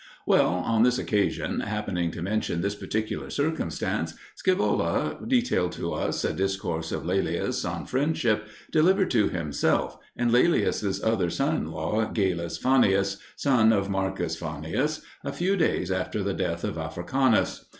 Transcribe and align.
Well, 0.25 0.49
on 0.49 0.81
this 0.81 0.97
occasion, 0.97 1.59
happening 1.59 2.09
to 2.09 2.23
mention 2.23 2.61
this 2.61 2.73
particular 2.73 3.29
circumstance, 3.29 4.15
Scaevola 4.35 5.27
detailed 5.29 5.73
to 5.73 5.93
us 5.93 6.25
a 6.25 6.33
discourse 6.33 6.91
of 6.91 7.05
Laelius 7.05 7.63
on 7.65 7.85
friendship 7.85 8.47
delivered 8.71 9.11
to 9.11 9.29
himself 9.29 9.99
and 10.17 10.31
Laelius's 10.31 11.03
other 11.03 11.29
son 11.29 11.55
in 11.55 11.67
law 11.71 12.05
Galus 12.11 12.57
Fannius, 12.57 13.17
son 13.35 13.71
of 13.71 13.91
Marcus 13.91 14.35
Fannius, 14.35 15.01
a 15.23 15.31
few 15.31 15.55
days 15.55 15.91
after 15.91 16.23
the 16.23 16.33
death 16.33 16.63
of 16.63 16.79
Africanus. 16.79 17.65